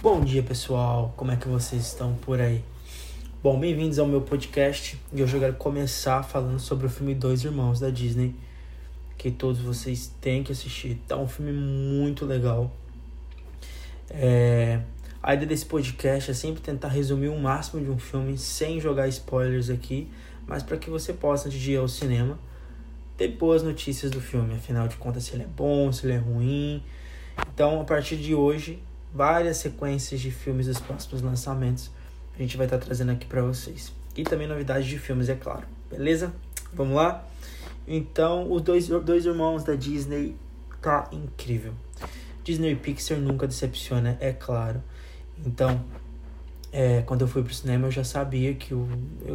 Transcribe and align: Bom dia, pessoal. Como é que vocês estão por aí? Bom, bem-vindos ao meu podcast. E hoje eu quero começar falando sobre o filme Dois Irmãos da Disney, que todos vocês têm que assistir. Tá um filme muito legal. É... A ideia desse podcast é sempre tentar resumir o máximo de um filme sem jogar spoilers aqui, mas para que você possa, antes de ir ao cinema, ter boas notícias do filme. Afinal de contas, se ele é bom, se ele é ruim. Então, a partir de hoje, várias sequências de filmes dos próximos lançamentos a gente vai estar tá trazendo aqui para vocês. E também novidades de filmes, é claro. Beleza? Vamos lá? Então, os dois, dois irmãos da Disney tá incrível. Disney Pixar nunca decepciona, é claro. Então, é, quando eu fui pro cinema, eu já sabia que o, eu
Bom 0.00 0.20
dia, 0.20 0.44
pessoal. 0.44 1.12
Como 1.16 1.32
é 1.32 1.36
que 1.36 1.48
vocês 1.48 1.84
estão 1.84 2.14
por 2.14 2.40
aí? 2.40 2.62
Bom, 3.42 3.58
bem-vindos 3.58 3.98
ao 3.98 4.06
meu 4.06 4.20
podcast. 4.20 4.96
E 5.12 5.20
hoje 5.20 5.34
eu 5.34 5.40
quero 5.40 5.54
começar 5.54 6.22
falando 6.22 6.60
sobre 6.60 6.86
o 6.86 6.88
filme 6.88 7.16
Dois 7.16 7.42
Irmãos 7.42 7.80
da 7.80 7.90
Disney, 7.90 8.32
que 9.16 9.28
todos 9.28 9.60
vocês 9.60 10.14
têm 10.20 10.44
que 10.44 10.52
assistir. 10.52 11.02
Tá 11.08 11.16
um 11.16 11.26
filme 11.26 11.50
muito 11.50 12.24
legal. 12.24 12.70
É... 14.08 14.82
A 15.20 15.34
ideia 15.34 15.48
desse 15.48 15.66
podcast 15.66 16.30
é 16.30 16.34
sempre 16.34 16.62
tentar 16.62 16.90
resumir 16.90 17.30
o 17.30 17.36
máximo 17.36 17.84
de 17.84 17.90
um 17.90 17.98
filme 17.98 18.38
sem 18.38 18.78
jogar 18.78 19.08
spoilers 19.08 19.68
aqui, 19.68 20.08
mas 20.46 20.62
para 20.62 20.76
que 20.76 20.88
você 20.88 21.12
possa, 21.12 21.48
antes 21.48 21.58
de 21.58 21.72
ir 21.72 21.76
ao 21.76 21.88
cinema, 21.88 22.38
ter 23.16 23.26
boas 23.32 23.64
notícias 23.64 24.12
do 24.12 24.20
filme. 24.20 24.54
Afinal 24.54 24.86
de 24.86 24.94
contas, 24.94 25.24
se 25.24 25.34
ele 25.34 25.42
é 25.42 25.48
bom, 25.48 25.90
se 25.90 26.06
ele 26.06 26.12
é 26.12 26.18
ruim. 26.18 26.84
Então, 27.52 27.80
a 27.80 27.84
partir 27.84 28.16
de 28.16 28.32
hoje, 28.32 28.80
várias 29.18 29.56
sequências 29.56 30.20
de 30.20 30.30
filmes 30.30 30.66
dos 30.68 30.78
próximos 30.78 31.22
lançamentos 31.22 31.90
a 32.38 32.40
gente 32.40 32.56
vai 32.56 32.66
estar 32.66 32.78
tá 32.78 32.84
trazendo 32.84 33.10
aqui 33.10 33.26
para 33.26 33.42
vocês. 33.42 33.92
E 34.16 34.22
também 34.22 34.46
novidades 34.46 34.86
de 34.86 34.96
filmes, 34.96 35.28
é 35.28 35.34
claro. 35.34 35.66
Beleza? 35.90 36.32
Vamos 36.72 36.94
lá? 36.94 37.26
Então, 37.84 38.52
os 38.52 38.62
dois, 38.62 38.86
dois 38.86 39.26
irmãos 39.26 39.64
da 39.64 39.74
Disney 39.74 40.36
tá 40.80 41.08
incrível. 41.10 41.72
Disney 42.44 42.76
Pixar 42.76 43.18
nunca 43.18 43.44
decepciona, 43.44 44.16
é 44.20 44.32
claro. 44.32 44.80
Então, 45.44 45.84
é, 46.70 47.02
quando 47.02 47.22
eu 47.22 47.28
fui 47.28 47.42
pro 47.42 47.52
cinema, 47.52 47.88
eu 47.88 47.90
já 47.90 48.04
sabia 48.04 48.54
que 48.54 48.72
o, 48.72 48.88
eu 49.20 49.26